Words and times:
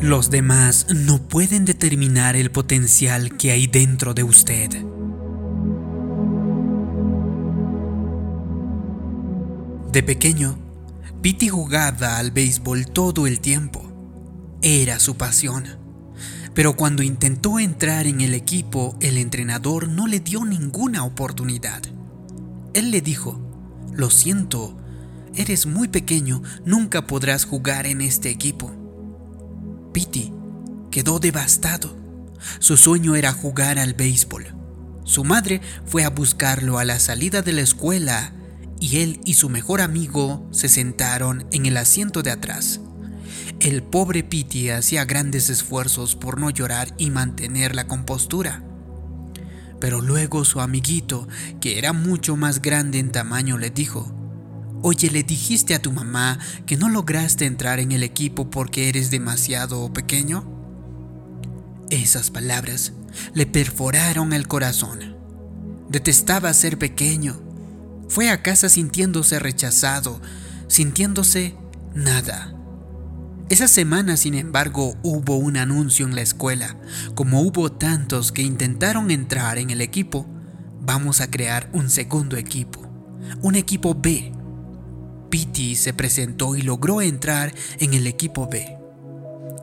Los 0.00 0.30
demás 0.30 0.86
no 0.94 1.18
pueden 1.18 1.66
determinar 1.66 2.34
el 2.34 2.50
potencial 2.50 3.36
que 3.36 3.50
hay 3.50 3.66
dentro 3.66 4.14
de 4.14 4.22
usted. 4.22 4.70
De 9.92 10.02
pequeño, 10.02 10.58
Pity 11.20 11.48
jugaba 11.48 12.16
al 12.16 12.30
béisbol 12.30 12.86
todo 12.86 13.26
el 13.26 13.40
tiempo. 13.40 13.92
Era 14.62 14.98
su 15.00 15.18
pasión. 15.18 15.64
Pero 16.54 16.76
cuando 16.76 17.02
intentó 17.02 17.58
entrar 17.58 18.06
en 18.06 18.22
el 18.22 18.32
equipo, 18.32 18.96
el 19.00 19.18
entrenador 19.18 19.86
no 19.86 20.06
le 20.06 20.20
dio 20.20 20.46
ninguna 20.46 21.04
oportunidad. 21.04 21.82
Él 22.72 22.90
le 22.90 23.02
dijo, 23.02 23.38
lo 23.92 24.08
siento, 24.08 24.78
eres 25.34 25.66
muy 25.66 25.88
pequeño, 25.88 26.42
nunca 26.64 27.06
podrás 27.06 27.44
jugar 27.44 27.86
en 27.86 28.00
este 28.00 28.30
equipo. 28.30 28.79
Pity 29.92 30.32
quedó 30.90 31.18
devastado. 31.18 31.96
Su 32.58 32.76
sueño 32.76 33.16
era 33.16 33.32
jugar 33.32 33.78
al 33.78 33.94
béisbol. 33.94 34.54
Su 35.04 35.24
madre 35.24 35.60
fue 35.86 36.04
a 36.04 36.10
buscarlo 36.10 36.78
a 36.78 36.84
la 36.84 36.98
salida 36.98 37.42
de 37.42 37.52
la 37.52 37.62
escuela 37.62 38.32
y 38.80 38.98
él 38.98 39.20
y 39.24 39.34
su 39.34 39.48
mejor 39.48 39.80
amigo 39.80 40.48
se 40.52 40.68
sentaron 40.68 41.46
en 41.52 41.66
el 41.66 41.76
asiento 41.76 42.22
de 42.22 42.30
atrás. 42.30 42.80
El 43.60 43.82
pobre 43.82 44.22
Pity 44.22 44.70
hacía 44.70 45.04
grandes 45.04 45.50
esfuerzos 45.50 46.16
por 46.16 46.40
no 46.40 46.50
llorar 46.50 46.94
y 46.96 47.10
mantener 47.10 47.74
la 47.74 47.86
compostura. 47.86 48.62
Pero 49.80 50.00
luego 50.00 50.44
su 50.44 50.60
amiguito, 50.60 51.28
que 51.60 51.78
era 51.78 51.92
mucho 51.92 52.36
más 52.36 52.62
grande 52.62 52.98
en 52.98 53.12
tamaño, 53.12 53.58
le 53.58 53.70
dijo, 53.70 54.14
Oye, 54.82 55.10
¿le 55.10 55.22
dijiste 55.22 55.74
a 55.74 55.82
tu 55.82 55.92
mamá 55.92 56.38
que 56.64 56.78
no 56.78 56.88
lograste 56.88 57.44
entrar 57.44 57.80
en 57.80 57.92
el 57.92 58.02
equipo 58.02 58.48
porque 58.48 58.88
eres 58.88 59.10
demasiado 59.10 59.92
pequeño? 59.92 60.48
Esas 61.90 62.30
palabras 62.30 62.94
le 63.34 63.44
perforaron 63.44 64.32
el 64.32 64.48
corazón. 64.48 65.16
Detestaba 65.90 66.54
ser 66.54 66.78
pequeño. 66.78 67.38
Fue 68.08 68.30
a 68.30 68.42
casa 68.42 68.70
sintiéndose 68.70 69.38
rechazado, 69.38 70.18
sintiéndose 70.66 71.56
nada. 71.94 72.54
Esa 73.50 73.68
semana, 73.68 74.16
sin 74.16 74.34
embargo, 74.34 74.96
hubo 75.02 75.36
un 75.36 75.58
anuncio 75.58 76.06
en 76.06 76.14
la 76.14 76.22
escuela. 76.22 76.76
Como 77.14 77.42
hubo 77.42 77.70
tantos 77.70 78.32
que 78.32 78.42
intentaron 78.42 79.10
entrar 79.10 79.58
en 79.58 79.68
el 79.68 79.82
equipo, 79.82 80.26
vamos 80.80 81.20
a 81.20 81.30
crear 81.30 81.68
un 81.74 81.90
segundo 81.90 82.38
equipo, 82.38 82.80
un 83.42 83.56
equipo 83.56 83.94
B 83.94 84.39
Pity 85.30 85.76
se 85.76 85.94
presentó 85.94 86.56
y 86.56 86.62
logró 86.62 87.00
entrar 87.00 87.54
en 87.78 87.94
el 87.94 88.06
equipo 88.06 88.48
B. 88.48 88.76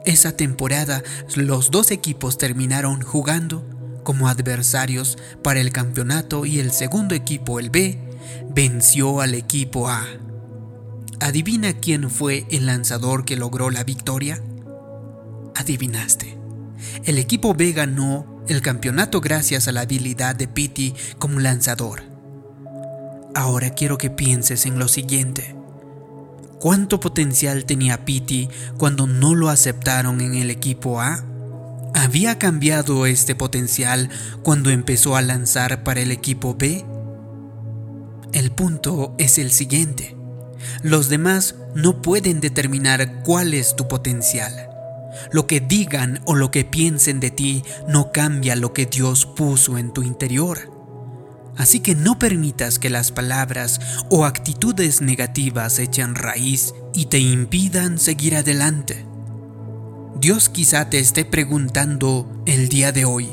Esa 0.05 0.31
temporada 0.31 1.03
los 1.35 1.69
dos 1.69 1.91
equipos 1.91 2.37
terminaron 2.37 3.01
jugando 3.01 3.65
como 4.07 4.29
adversarios 4.29 5.17
para 5.43 5.59
el 5.59 5.73
campeonato 5.73 6.45
y 6.45 6.59
el 6.59 6.71
segundo 6.71 7.13
equipo, 7.13 7.59
el 7.59 7.69
B, 7.69 7.99
venció 8.55 9.19
al 9.19 9.33
equipo 9.33 9.89
A. 9.89 10.07
¿Adivina 11.19 11.73
quién 11.73 12.09
fue 12.09 12.45
el 12.49 12.67
lanzador 12.67 13.25
que 13.25 13.35
logró 13.35 13.69
la 13.69 13.83
victoria? 13.83 14.41
Adivinaste. 15.55 16.37
El 17.03 17.17
equipo 17.17 17.53
B 17.53 17.73
ganó 17.73 18.45
el 18.47 18.61
campeonato 18.61 19.19
gracias 19.19 19.67
a 19.67 19.73
la 19.73 19.81
habilidad 19.81 20.35
de 20.37 20.47
Pity 20.47 20.93
como 21.19 21.41
lanzador. 21.41 22.03
Ahora 23.35 23.71
quiero 23.71 23.97
que 23.97 24.09
pienses 24.09 24.65
en 24.65 24.79
lo 24.79 24.87
siguiente. 24.87 25.56
¿Cuánto 26.59 26.99
potencial 26.99 27.65
tenía 27.65 28.03
Pity 28.03 28.49
cuando 28.77 29.05
no 29.05 29.35
lo 29.35 29.49
aceptaron 29.49 30.21
en 30.21 30.33
el 30.33 30.49
equipo 30.49 30.99
A? 30.99 31.23
¿Había 31.93 32.39
cambiado 32.39 33.05
este 33.05 33.35
potencial 33.35 34.09
cuando 34.41 34.71
empezó 34.71 35.15
a 35.15 35.21
lanzar 35.21 35.83
para 35.83 36.01
el 36.01 36.11
equipo 36.11 36.55
B? 36.55 36.83
El 38.33 38.51
punto 38.51 39.13
es 39.19 39.37
el 39.37 39.51
siguiente. 39.51 40.15
Los 40.81 41.09
demás 41.09 41.55
no 41.75 42.01
pueden 42.01 42.39
determinar 42.39 43.21
cuál 43.23 43.53
es 43.53 43.75
tu 43.75 43.87
potencial. 43.87 44.69
Lo 45.31 45.45
que 45.45 45.59
digan 45.59 46.21
o 46.25 46.33
lo 46.33 46.49
que 46.49 46.65
piensen 46.65 47.19
de 47.19 47.29
ti 47.29 47.63
no 47.87 48.11
cambia 48.11 48.55
lo 48.55 48.73
que 48.73 48.87
Dios 48.87 49.27
puso 49.27 49.77
en 49.77 49.93
tu 49.93 50.01
interior. 50.01 50.76
Así 51.57 51.79
que 51.79 51.95
no 51.95 52.19
permitas 52.19 52.77
que 52.77 52.89
las 52.89 53.11
palabras 53.11 53.79
o 54.09 54.25
actitudes 54.25 55.01
negativas 55.01 55.79
echen 55.79 56.15
raíz 56.15 56.73
y 56.93 57.07
te 57.07 57.19
impidan 57.19 57.97
seguir 57.97 58.35
adelante. 58.35 59.05
Dios 60.19 60.49
quizá 60.49 60.89
te 60.89 60.99
esté 60.99 61.25
preguntando 61.25 62.43
el 62.45 62.69
día 62.69 62.91
de 62.91 63.05
hoy, 63.05 63.29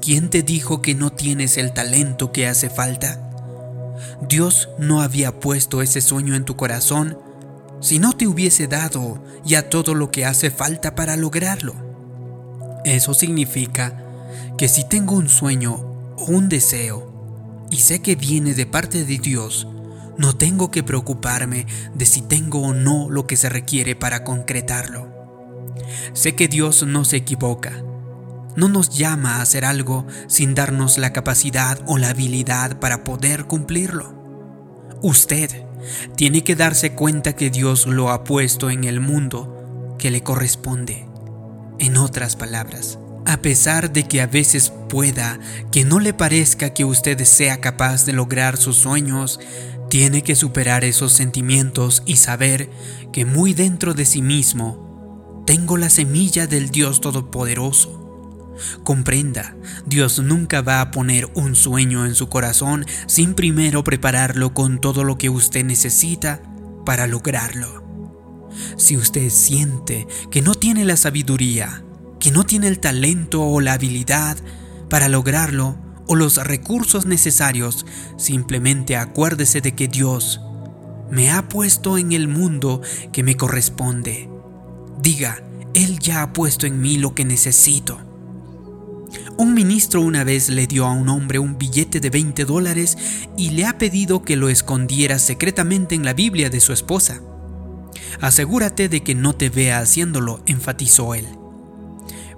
¿quién 0.00 0.30
te 0.30 0.42
dijo 0.42 0.82
que 0.82 0.94
no 0.94 1.10
tienes 1.10 1.58
el 1.58 1.72
talento 1.72 2.32
que 2.32 2.46
hace 2.46 2.70
falta? 2.70 3.30
Dios 4.28 4.68
no 4.78 5.02
había 5.02 5.38
puesto 5.38 5.82
ese 5.82 6.00
sueño 6.00 6.34
en 6.34 6.44
tu 6.44 6.56
corazón 6.56 7.18
si 7.80 7.98
no 7.98 8.12
te 8.12 8.26
hubiese 8.26 8.66
dado 8.66 9.22
ya 9.44 9.68
todo 9.68 9.94
lo 9.94 10.10
que 10.10 10.24
hace 10.24 10.50
falta 10.50 10.94
para 10.94 11.16
lograrlo. 11.16 11.74
Eso 12.84 13.12
significa 13.12 14.02
que 14.56 14.68
si 14.68 14.88
tengo 14.88 15.16
un 15.16 15.28
sueño 15.28 15.74
o 16.16 16.24
un 16.28 16.48
deseo, 16.48 17.11
y 17.72 17.78
sé 17.78 18.02
que 18.02 18.16
viene 18.16 18.52
de 18.52 18.66
parte 18.66 19.06
de 19.06 19.16
Dios, 19.16 19.66
no 20.18 20.36
tengo 20.36 20.70
que 20.70 20.82
preocuparme 20.82 21.66
de 21.94 22.04
si 22.04 22.20
tengo 22.20 22.60
o 22.60 22.74
no 22.74 23.08
lo 23.08 23.26
que 23.26 23.38
se 23.38 23.48
requiere 23.48 23.96
para 23.96 24.24
concretarlo. 24.24 25.10
Sé 26.12 26.34
que 26.34 26.48
Dios 26.48 26.86
no 26.86 27.06
se 27.06 27.16
equivoca. 27.16 27.82
No 28.56 28.68
nos 28.68 28.90
llama 28.90 29.36
a 29.36 29.40
hacer 29.40 29.64
algo 29.64 30.06
sin 30.26 30.54
darnos 30.54 30.98
la 30.98 31.14
capacidad 31.14 31.80
o 31.86 31.96
la 31.96 32.10
habilidad 32.10 32.78
para 32.78 33.04
poder 33.04 33.46
cumplirlo. 33.46 34.20
Usted 35.00 35.64
tiene 36.14 36.44
que 36.44 36.54
darse 36.54 36.92
cuenta 36.92 37.34
que 37.34 37.48
Dios 37.48 37.86
lo 37.86 38.10
ha 38.10 38.22
puesto 38.22 38.68
en 38.68 38.84
el 38.84 39.00
mundo 39.00 39.96
que 39.98 40.10
le 40.10 40.22
corresponde. 40.22 41.08
En 41.78 41.96
otras 41.96 42.36
palabras, 42.36 42.98
a 43.26 43.38
pesar 43.38 43.92
de 43.92 44.04
que 44.04 44.20
a 44.20 44.26
veces 44.26 44.72
pueda 44.88 45.38
que 45.70 45.84
no 45.84 46.00
le 46.00 46.12
parezca 46.12 46.74
que 46.74 46.84
usted 46.84 47.22
sea 47.24 47.60
capaz 47.60 48.04
de 48.04 48.12
lograr 48.12 48.56
sus 48.56 48.76
sueños, 48.76 49.40
tiene 49.88 50.22
que 50.22 50.36
superar 50.36 50.84
esos 50.84 51.12
sentimientos 51.12 52.02
y 52.06 52.16
saber 52.16 52.70
que 53.12 53.24
muy 53.24 53.54
dentro 53.54 53.94
de 53.94 54.06
sí 54.06 54.22
mismo 54.22 55.42
tengo 55.46 55.76
la 55.76 55.90
semilla 55.90 56.46
del 56.46 56.70
Dios 56.70 57.00
Todopoderoso. 57.00 57.98
Comprenda, 58.84 59.56
Dios 59.86 60.20
nunca 60.20 60.62
va 60.62 60.80
a 60.80 60.90
poner 60.90 61.28
un 61.34 61.54
sueño 61.54 62.06
en 62.06 62.14
su 62.14 62.28
corazón 62.28 62.86
sin 63.06 63.34
primero 63.34 63.84
prepararlo 63.84 64.54
con 64.54 64.80
todo 64.80 65.04
lo 65.04 65.18
que 65.18 65.30
usted 65.30 65.64
necesita 65.64 66.42
para 66.84 67.06
lograrlo. 67.06 67.82
Si 68.76 68.96
usted 68.96 69.30
siente 69.30 70.06
que 70.30 70.42
no 70.42 70.54
tiene 70.54 70.84
la 70.84 70.96
sabiduría, 70.96 71.84
que 72.22 72.30
no 72.30 72.44
tiene 72.44 72.68
el 72.68 72.78
talento 72.78 73.42
o 73.42 73.60
la 73.60 73.72
habilidad 73.72 74.38
para 74.88 75.08
lograrlo 75.08 75.76
o 76.06 76.14
los 76.14 76.36
recursos 76.36 77.04
necesarios, 77.04 77.84
simplemente 78.16 78.96
acuérdese 78.96 79.60
de 79.60 79.74
que 79.74 79.88
Dios 79.88 80.40
me 81.10 81.32
ha 81.32 81.48
puesto 81.48 81.98
en 81.98 82.12
el 82.12 82.28
mundo 82.28 82.80
que 83.12 83.24
me 83.24 83.36
corresponde. 83.36 84.30
Diga, 85.00 85.42
Él 85.74 85.98
ya 85.98 86.22
ha 86.22 86.32
puesto 86.32 86.64
en 86.64 86.80
mí 86.80 86.96
lo 86.96 87.12
que 87.12 87.24
necesito. 87.24 87.98
Un 89.36 89.52
ministro 89.52 90.00
una 90.00 90.22
vez 90.22 90.48
le 90.48 90.68
dio 90.68 90.86
a 90.86 90.92
un 90.92 91.08
hombre 91.08 91.40
un 91.40 91.58
billete 91.58 91.98
de 91.98 92.10
20 92.10 92.44
dólares 92.44 92.96
y 93.36 93.50
le 93.50 93.66
ha 93.66 93.78
pedido 93.78 94.22
que 94.22 94.36
lo 94.36 94.48
escondiera 94.48 95.18
secretamente 95.18 95.96
en 95.96 96.04
la 96.04 96.14
Biblia 96.14 96.50
de 96.50 96.60
su 96.60 96.72
esposa. 96.72 97.20
Asegúrate 98.20 98.88
de 98.88 99.02
que 99.02 99.16
no 99.16 99.34
te 99.34 99.50
vea 99.50 99.80
haciéndolo, 99.80 100.40
enfatizó 100.46 101.16
él. 101.16 101.41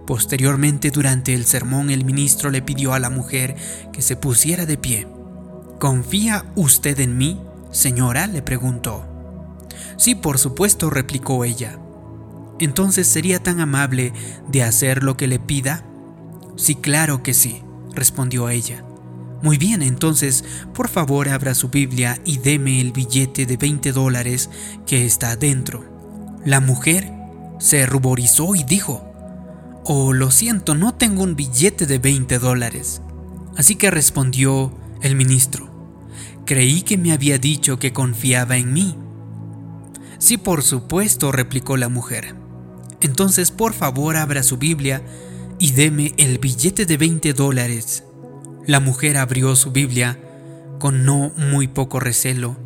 Posteriormente, 0.07 0.91
durante 0.91 1.35
el 1.35 1.47
sermón, 1.47 1.91
el 1.91 2.05
ministro 2.05 2.51
le 2.51 2.63
pidió 2.63 2.93
a 2.93 2.99
la 2.99 3.11
mujer 3.11 3.57
que 3.93 4.03
se 4.03 4.17
pusiera 4.17 4.67
de 4.67 4.77
pie. 4.77 5.07
¿Confía 5.79 6.45
usted 6.55 7.01
en 7.01 7.17
mí, 7.17 7.41
señora? 7.71 8.27
le 8.27 8.43
preguntó. 8.43 9.07
Sí, 9.97 10.15
por 10.15 10.39
supuesto, 10.39 10.91
replicó 10.91 11.45
ella. 11.45 11.79
Entonces, 12.61 13.07
¿sería 13.07 13.43
tan 13.43 13.61
amable 13.61 14.13
de 14.49 14.63
hacer 14.63 15.03
lo 15.03 15.17
que 15.17 15.27
le 15.27 15.39
pida? 15.39 15.85
Sí, 16.57 16.75
claro 16.77 17.23
que 17.23 17.35
sí, 17.35 17.63
respondió 17.95 18.49
ella. 18.49 18.85
Muy 19.43 19.59
bien, 19.59 19.83
entonces, 19.83 20.45
por 20.73 20.89
favor, 20.89 21.29
abra 21.29 21.55
su 21.55 21.69
Biblia 21.69 22.19
y 22.25 22.39
deme 22.39 22.81
el 22.81 22.93
billete 22.93 23.45
de 23.45 23.57
20 23.57 23.93
dólares 23.93 24.51
que 24.87 25.05
está 25.05 25.37
dentro. 25.37 25.85
La 26.45 26.61
mujer 26.61 27.11
se 27.59 27.85
ruborizó 27.87 28.55
y 28.55 28.63
dijo, 28.65 29.14
Oh, 29.87 30.15
lo 30.15 30.31
siento, 30.31 30.75
no 30.75 30.95
tengo 30.95 31.23
un 31.23 31.37
billete 31.37 31.85
de 31.85 31.99
20 31.99 32.39
dólares. 32.39 33.03
Así 33.55 33.77
que 33.77 33.91
respondió 33.91 34.73
el 35.03 35.15
ministro. 35.15 35.69
Creí 36.47 36.81
que 36.81 36.97
me 36.97 37.13
había 37.13 37.37
dicho 37.37 37.79
que 37.79 37.93
confiaba 37.93 38.57
en 38.57 38.73
mí. 38.73 38.97
Sí, 40.19 40.39
por 40.39 40.63
supuesto, 40.63 41.33
replicó 41.33 41.77
la 41.77 41.91
mujer. 41.91 42.35
Entonces 43.03 43.51
por 43.51 43.75
favor 43.75 44.17
abra 44.17 44.43
su 44.43 44.57
Biblia 44.57 45.03
y 45.59 45.73
deme 45.73 46.15
el 46.17 46.39
billete 46.39 46.87
de 46.87 46.97
20 46.97 47.35
dólares. 47.35 48.05
La 48.67 48.81
mujer 48.81 49.19
abrió 49.19 49.55
su 49.55 49.71
Biblia 49.71 50.19
con 50.79 51.05
no 51.05 51.31
muy 51.37 51.69
poco 51.69 52.01
recelo 52.01 52.57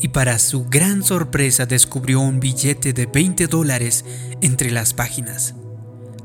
y 0.00 0.08
para 0.08 0.38
su 0.38 0.64
gran 0.64 1.04
sorpresa 1.04 1.66
descubrió 1.66 2.20
un 2.20 2.40
billete 2.40 2.94
de 2.94 3.04
20 3.04 3.48
dólares 3.48 4.06
entre 4.40 4.70
las 4.70 4.94
páginas. 4.94 5.54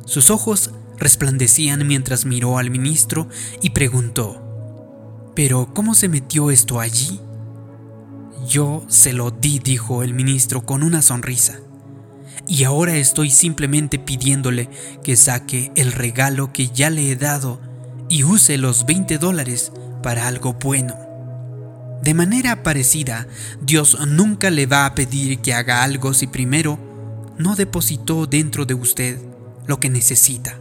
Sus 0.10 0.32
ojos 0.32 0.72
resplandecían 0.98 1.86
mientras 1.86 2.26
miró 2.26 2.58
al 2.58 2.72
ministro 2.72 3.30
y 3.62 3.70
preguntó, 3.70 4.42
¿Pero 5.36 5.72
cómo 5.72 5.94
se 5.94 6.10
metió 6.10 6.50
esto 6.50 6.80
allí? 6.80 7.20
Yo 8.48 8.84
se 8.88 9.14
lo 9.14 9.30
di, 9.30 9.60
dijo 9.60 10.02
el 10.02 10.16
ministro 10.16 10.66
con 10.66 10.82
una 10.82 11.04
sonrisa. 11.04 11.60
Y 12.48 12.64
ahora 12.64 12.96
estoy 12.98 13.30
simplemente 13.30 14.00
pidiéndole 14.00 14.72
que 15.04 15.16
saque 15.16 15.72
el 15.76 15.92
regalo 15.92 16.54
que 16.54 16.70
ya 16.70 16.90
le 16.90 17.12
he 17.12 17.16
dado 17.16 17.62
y 18.10 18.24
use 18.24 18.58
los 18.58 18.88
20 18.88 19.20
dólares 19.20 19.72
para 20.02 20.28
algo 20.28 20.54
bueno. 20.54 20.96
De 22.02 22.16
manera 22.16 22.64
parecida, 22.64 23.28
Dios 23.62 23.96
nunca 24.08 24.50
le 24.50 24.66
va 24.66 24.88
a 24.88 24.96
pedir 24.96 25.38
que 25.42 25.54
haga 25.54 25.84
algo 25.84 26.16
si 26.16 26.26
primero 26.26 26.80
no 27.38 27.56
depositó 27.56 28.26
dentro 28.26 28.66
de 28.66 28.74
usted 28.74 29.30
lo 29.70 29.80
que 29.80 29.90
necesita. 29.90 30.60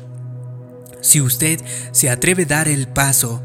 Si 1.01 1.21
usted 1.21 1.61
se 1.93 2.11
atreve 2.11 2.45
a 2.45 2.47
dar 2.47 2.69
el 2.69 2.87
paso, 2.87 3.43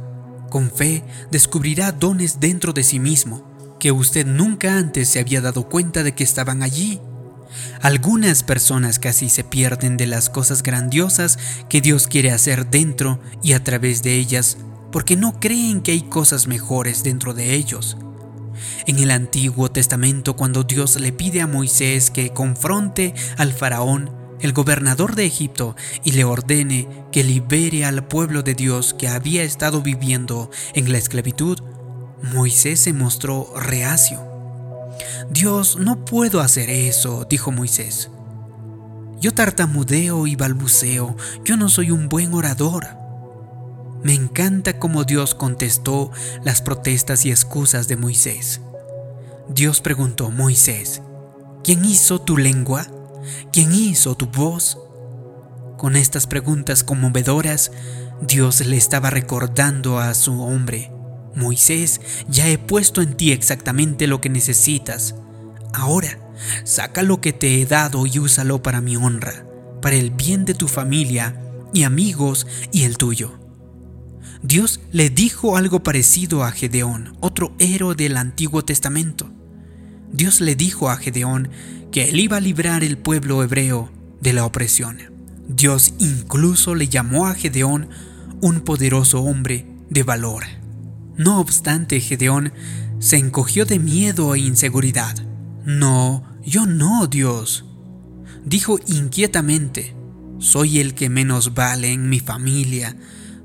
con 0.49 0.69
fe 0.69 1.03
descubrirá 1.31 1.91
dones 1.91 2.39
dentro 2.39 2.73
de 2.73 2.83
sí 2.83 2.99
mismo 2.99 3.51
que 3.79 3.91
usted 3.91 4.25
nunca 4.25 4.77
antes 4.77 5.09
se 5.09 5.19
había 5.19 5.41
dado 5.41 5.67
cuenta 5.67 6.03
de 6.03 6.13
que 6.13 6.23
estaban 6.23 6.63
allí. 6.63 7.01
Algunas 7.81 8.43
personas 8.43 8.99
casi 8.99 9.29
se 9.29 9.43
pierden 9.43 9.97
de 9.97 10.07
las 10.07 10.29
cosas 10.29 10.63
grandiosas 10.63 11.37
que 11.69 11.81
Dios 11.81 12.07
quiere 12.07 12.31
hacer 12.31 12.69
dentro 12.69 13.19
y 13.41 13.53
a 13.53 13.63
través 13.63 14.03
de 14.03 14.15
ellas 14.15 14.57
porque 14.91 15.17
no 15.17 15.39
creen 15.39 15.81
que 15.81 15.91
hay 15.91 16.01
cosas 16.03 16.47
mejores 16.47 17.03
dentro 17.03 17.33
de 17.33 17.55
ellos. 17.55 17.97
En 18.85 18.99
el 18.99 19.11
Antiguo 19.11 19.71
Testamento, 19.71 20.35
cuando 20.35 20.63
Dios 20.63 20.99
le 20.99 21.11
pide 21.11 21.41
a 21.41 21.47
Moisés 21.47 22.09
que 22.09 22.29
confronte 22.31 23.13
al 23.37 23.53
faraón, 23.53 24.22
el 24.43 24.51
gobernador 24.51 25.15
de 25.15 25.25
Egipto, 25.25 25.75
y 26.03 26.11
le 26.11 26.25
ordene 26.25 26.87
que 27.13 27.23
libere 27.23 27.85
al 27.85 28.05
pueblo 28.05 28.43
de 28.43 28.53
Dios 28.53 28.93
que 28.93 29.07
había 29.07 29.41
estado 29.43 29.81
viviendo 29.81 30.51
en 30.73 30.91
la 30.91 30.97
esclavitud, 30.97 31.59
Moisés 32.21 32.81
se 32.81 32.91
mostró 32.91 33.53
reacio. 33.55 34.21
Dios, 35.31 35.77
no 35.77 36.03
puedo 36.03 36.41
hacer 36.41 36.69
eso, 36.69 37.25
dijo 37.29 37.51
Moisés. 37.51 38.09
Yo 39.21 39.33
tartamudeo 39.33 40.27
y 40.27 40.35
balbuceo, 40.35 41.15
yo 41.45 41.55
no 41.55 41.69
soy 41.69 41.91
un 41.91 42.09
buen 42.09 42.33
orador. 42.33 42.87
Me 44.03 44.13
encanta 44.13 44.77
cómo 44.77 45.05
Dios 45.05 45.35
contestó 45.35 46.11
las 46.43 46.61
protestas 46.61 47.25
y 47.25 47.31
excusas 47.31 47.87
de 47.87 47.95
Moisés. 47.95 48.59
Dios 49.47 49.79
preguntó, 49.79 50.31
Moisés, 50.31 51.01
¿quién 51.63 51.85
hizo 51.85 52.19
tu 52.19 52.37
lengua? 52.37 52.87
¿Quién 53.51 53.73
hizo 53.73 54.15
tu 54.15 54.27
voz? 54.27 54.77
Con 55.77 55.95
estas 55.95 56.27
preguntas 56.27 56.83
conmovedoras, 56.83 57.71
Dios 58.21 58.65
le 58.65 58.77
estaba 58.77 59.09
recordando 59.09 59.99
a 59.99 60.13
su 60.13 60.41
hombre, 60.41 60.91
Moisés, 61.35 61.99
ya 62.29 62.47
he 62.47 62.57
puesto 62.57 63.01
en 63.01 63.17
ti 63.17 63.31
exactamente 63.31 64.07
lo 64.07 64.21
que 64.21 64.29
necesitas. 64.29 65.15
Ahora, 65.73 66.19
saca 66.63 67.03
lo 67.03 67.21
que 67.21 67.33
te 67.33 67.61
he 67.61 67.65
dado 67.65 68.05
y 68.05 68.19
úsalo 68.19 68.61
para 68.61 68.81
mi 68.81 68.95
honra, 68.95 69.45
para 69.81 69.95
el 69.95 70.11
bien 70.11 70.45
de 70.45 70.53
tu 70.53 70.67
familia 70.67 71.41
y 71.73 71.83
amigos 71.83 72.47
y 72.71 72.83
el 72.83 72.97
tuyo. 72.97 73.39
Dios 74.41 74.81
le 74.91 75.09
dijo 75.09 75.57
algo 75.57 75.83
parecido 75.83 76.43
a 76.43 76.51
Gedeón, 76.51 77.15
otro 77.21 77.55
héroe 77.59 77.95
del 77.95 78.17
Antiguo 78.17 78.63
Testamento. 78.63 79.31
Dios 80.13 80.41
le 80.41 80.55
dijo 80.55 80.91
a 80.91 80.97
Gedeón 80.97 81.49
que 81.91 82.09
él 82.09 82.19
iba 82.19 82.37
a 82.37 82.41
librar 82.41 82.83
el 82.83 82.99
pueblo 82.99 83.43
hebreo 83.43 83.91
de 84.21 84.31
la 84.31 84.45
opresión. 84.45 84.99
Dios 85.47 85.95
incluso 85.97 86.75
le 86.75 86.87
llamó 86.87 87.25
a 87.25 87.33
Gedeón 87.33 87.89
un 88.39 88.61
poderoso 88.61 89.21
hombre 89.23 89.65
de 89.89 90.03
valor. 90.03 90.43
No 91.17 91.39
obstante, 91.39 91.99
Gedeón 91.99 92.53
se 92.99 93.17
encogió 93.17 93.65
de 93.65 93.79
miedo 93.79 94.35
e 94.35 94.39
inseguridad. 94.39 95.15
No, 95.65 96.23
yo 96.45 96.67
no, 96.67 97.07
Dios. 97.07 97.65
Dijo 98.45 98.79
inquietamente, 98.85 99.95
soy 100.37 100.79
el 100.79 100.93
que 100.93 101.09
menos 101.09 101.55
vale 101.55 101.91
en 101.91 102.07
mi 102.07 102.19
familia, 102.19 102.95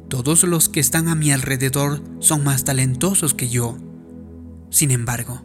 todos 0.09 0.43
los 0.45 0.69
que 0.69 0.81
están 0.81 1.09
a 1.09 1.15
mi 1.15 1.33
alrededor 1.33 2.03
son 2.21 2.45
más 2.45 2.65
talentosos 2.65 3.35
que 3.35 3.49
yo. 3.49 3.79
Sin 4.71 4.91
embargo, 4.91 5.43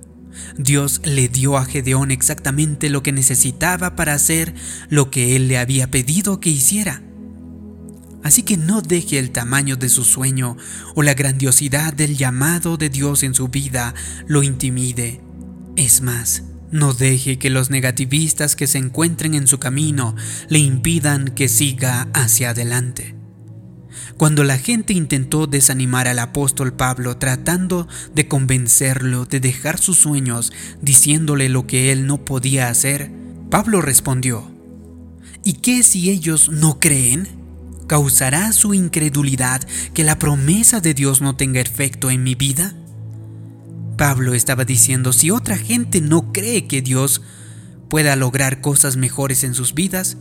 Dios 0.58 1.02
le 1.04 1.28
dio 1.28 1.58
a 1.58 1.66
Gedeón 1.66 2.12
exactamente 2.12 2.90
lo 2.90 3.04
que 3.04 3.12
necesitaba 3.12 3.96
para 3.96 4.14
hacer 4.14 4.54
lo 4.90 5.10
que 5.10 5.36
él 5.36 5.48
le 5.48 5.58
había 5.58 5.90
pedido 5.90 6.40
que 6.40 6.50
hiciera. 6.50 7.02
Así 8.24 8.44
que 8.44 8.56
no 8.56 8.82
deje 8.82 9.20
el 9.20 9.32
tamaño 9.32 9.76
de 9.76 9.90
su 9.90 10.04
sueño 10.04 10.56
o 10.96 11.04
la 11.04 11.14
grandiosidad 11.14 11.94
del 11.94 12.18
llamado 12.18 12.78
de 12.78 12.90
Dios 12.90 13.24
en 13.24 13.34
su 13.34 13.50
vida 13.50 13.94
lo 14.28 14.44
intimide. 14.44 15.22
Es 15.76 16.02
más, 16.02 16.44
no 16.72 16.94
deje 16.94 17.38
que 17.38 17.50
los 17.50 17.70
negativistas 17.70 18.56
que 18.56 18.66
se 18.66 18.78
encuentren 18.78 19.34
en 19.34 19.46
su 19.48 19.60
camino 19.60 20.16
le 20.48 20.60
impidan 20.60 21.30
que 21.36 21.50
siga 21.50 22.08
hacia 22.14 22.52
adelante. 22.52 23.23
Cuando 24.18 24.44
la 24.44 24.57
gente 24.57 24.94
intentó 24.94 25.48
desanimar 25.48 26.07
al 26.07 26.19
apóstol 26.19 26.74
Pablo 26.74 27.18
tratando 27.18 27.88
de 28.13 28.28
convencerlo 28.28 29.25
de 29.25 29.40
dejar 29.40 29.80
sus 29.80 29.98
sueños, 29.98 30.51
diciéndole 30.81 31.50
lo 31.50 31.68
que 31.68 31.92
él 31.92 32.07
no 32.07 32.25
podía 32.25 32.69
hacer, 32.69 33.12
Pablo 33.50 33.81
respondió, 33.81 34.51
¿Y 35.44 35.54
qué 35.54 35.84
si 35.84 36.10
ellos 36.10 36.50
no 36.50 36.80
creen? 36.80 37.28
¿Causará 37.88 38.54
su 38.54 38.74
incredulidad 38.74 39.62
que 39.94 40.04
la 40.04 40.18
promesa 40.18 40.80
de 40.80 40.94
Dios 40.94 41.22
no 41.22 41.36
tenga 41.36 41.60
efecto 41.60 42.10
en 42.10 42.24
mi 42.24 42.34
vida? 42.34 42.74
Pablo 43.98 44.34
estaba 44.34 44.66
diciendo, 44.66 45.13
si 45.13 45.32
otra 45.32 45.58
gente 45.58 46.01
no 46.01 46.32
cree 46.32 46.65
que 46.68 46.82
Dios 46.82 47.22
pueda 47.89 48.15
lograr 48.15 48.62
cosas 48.62 48.98
mejores 48.98 49.44
en 49.44 49.53
sus 49.53 49.74
vidas, 49.74 50.18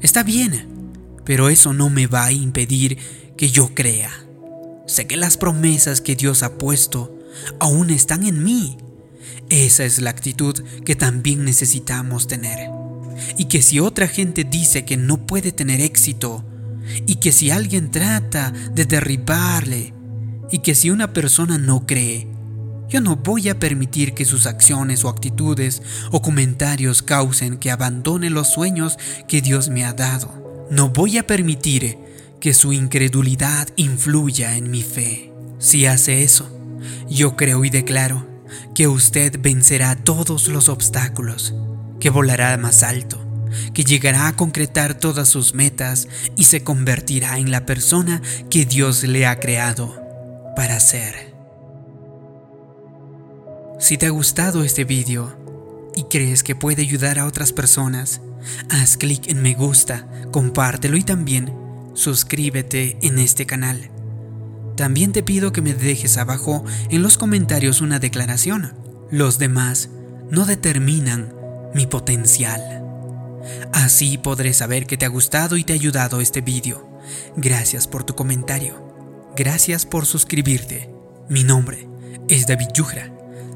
está 0.00 0.22
bien, 0.22 0.68
pero 1.26 1.50
eso 1.50 1.74
no 1.74 1.90
me 1.90 2.06
va 2.06 2.24
a 2.24 2.32
impedir 2.32 2.96
que 3.36 3.50
yo 3.50 3.74
crea. 3.74 4.10
Sé 4.86 5.06
que 5.06 5.16
las 5.16 5.36
promesas 5.36 6.00
que 6.00 6.14
Dios 6.14 6.42
ha 6.42 6.56
puesto 6.56 7.18
aún 7.58 7.90
están 7.90 8.24
en 8.24 8.42
mí. 8.42 8.78
Esa 9.50 9.84
es 9.84 10.00
la 10.00 10.10
actitud 10.10 10.54
que 10.84 10.94
también 10.94 11.44
necesitamos 11.44 12.28
tener. 12.28 12.70
Y 13.36 13.46
que 13.46 13.60
si 13.60 13.80
otra 13.80 14.08
gente 14.08 14.44
dice 14.44 14.84
que 14.84 14.96
no 14.96 15.26
puede 15.26 15.52
tener 15.52 15.80
éxito, 15.80 16.44
y 17.06 17.16
que 17.16 17.32
si 17.32 17.50
alguien 17.50 17.90
trata 17.90 18.52
de 18.72 18.84
derribarle, 18.84 19.92
y 20.50 20.58
que 20.58 20.76
si 20.76 20.90
una 20.90 21.12
persona 21.12 21.58
no 21.58 21.86
cree, 21.86 22.28
yo 22.88 23.00
no 23.00 23.16
voy 23.16 23.48
a 23.48 23.58
permitir 23.58 24.14
que 24.14 24.24
sus 24.24 24.46
acciones 24.46 25.04
o 25.04 25.08
actitudes 25.08 25.82
o 26.12 26.22
comentarios 26.22 27.02
causen 27.02 27.58
que 27.58 27.72
abandone 27.72 28.30
los 28.30 28.52
sueños 28.52 28.96
que 29.26 29.40
Dios 29.40 29.68
me 29.68 29.84
ha 29.84 29.92
dado. 29.92 30.45
No 30.70 30.88
voy 30.88 31.18
a 31.18 31.26
permitir 31.26 31.96
que 32.40 32.52
su 32.52 32.72
incredulidad 32.72 33.68
influya 33.76 34.56
en 34.56 34.70
mi 34.70 34.82
fe. 34.82 35.32
Si 35.58 35.86
hace 35.86 36.22
eso, 36.22 36.50
yo 37.08 37.36
creo 37.36 37.64
y 37.64 37.70
declaro 37.70 38.26
que 38.74 38.88
usted 38.88 39.40
vencerá 39.40 39.94
todos 39.96 40.48
los 40.48 40.68
obstáculos, 40.68 41.54
que 42.00 42.10
volará 42.10 42.56
más 42.56 42.82
alto, 42.82 43.18
que 43.74 43.84
llegará 43.84 44.26
a 44.26 44.36
concretar 44.36 44.94
todas 44.94 45.28
sus 45.28 45.54
metas 45.54 46.08
y 46.36 46.44
se 46.44 46.62
convertirá 46.64 47.38
en 47.38 47.50
la 47.50 47.64
persona 47.64 48.20
que 48.50 48.64
Dios 48.64 49.04
le 49.04 49.26
ha 49.26 49.38
creado 49.38 50.02
para 50.56 50.80
ser. 50.80 51.34
Si 53.78 53.98
te 53.98 54.06
ha 54.06 54.10
gustado 54.10 54.64
este 54.64 54.84
video 54.84 55.36
y 55.94 56.04
crees 56.04 56.42
que 56.42 56.56
puede 56.56 56.82
ayudar 56.82 57.18
a 57.18 57.26
otras 57.26 57.52
personas, 57.52 58.20
haz 58.70 58.96
clic 58.96 59.28
en 59.28 59.42
me 59.42 59.54
gusta, 59.54 60.06
compártelo 60.30 60.96
y 60.96 61.02
también 61.02 61.52
suscríbete 61.94 62.98
en 63.02 63.18
este 63.18 63.46
canal. 63.46 63.90
También 64.76 65.12
te 65.12 65.22
pido 65.22 65.52
que 65.52 65.62
me 65.62 65.74
dejes 65.74 66.18
abajo 66.18 66.64
en 66.90 67.02
los 67.02 67.16
comentarios 67.16 67.80
una 67.80 67.98
declaración. 67.98 68.74
Los 69.10 69.38
demás 69.38 69.88
no 70.30 70.44
determinan 70.44 71.34
mi 71.74 71.86
potencial. 71.86 72.60
Así 73.72 74.18
podré 74.18 74.52
saber 74.52 74.86
que 74.86 74.96
te 74.96 75.06
ha 75.06 75.08
gustado 75.08 75.56
y 75.56 75.64
te 75.64 75.72
ha 75.72 75.76
ayudado 75.76 76.20
este 76.20 76.40
vídeo. 76.40 77.00
Gracias 77.36 77.86
por 77.86 78.04
tu 78.04 78.14
comentario. 78.14 78.86
Gracias 79.36 79.86
por 79.86 80.06
suscribirte. 80.06 80.90
Mi 81.28 81.44
nombre 81.44 81.88
es 82.28 82.46
David 82.46 82.68
Yujra. 82.74 83.12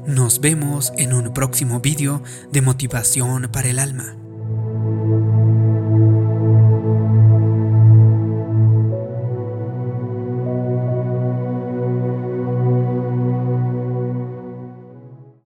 Nos 0.07 0.41
vemos 0.41 0.93
en 0.97 1.13
un 1.13 1.33
próximo 1.33 1.79
vídeo 1.79 2.23
de 2.51 2.61
motivación 2.61 3.49
para 3.51 3.69
el 3.69 3.79
alma. 3.79 4.20